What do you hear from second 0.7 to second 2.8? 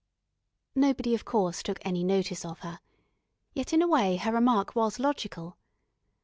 Nobody of course took any notice of her,